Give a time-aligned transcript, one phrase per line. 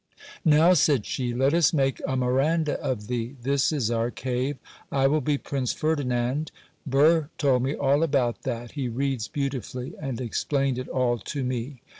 [0.43, 3.35] 'Now,' said she, 'let us make a Miranda of thee.
[3.39, 4.57] This is our cave.
[4.91, 6.51] I will be Prince Ferdinand.
[6.87, 11.81] Burr told me all about that,—he reads beautifully, and explained it all to me.